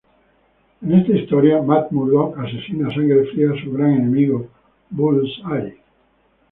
En 0.81 0.93
esta 0.93 1.15
historia, 1.15 1.61
Matt 1.61 1.91
Murdock 1.91 2.35
asesina 2.39 2.87
a 2.87 2.91
sangre 2.91 3.23
fría 3.25 3.51
a 3.51 3.63
su 3.63 3.71
gran 3.71 3.91
enemigo 3.91 4.47
Bullseye. 4.89 5.77